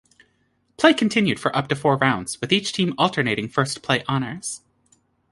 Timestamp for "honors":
4.07-4.61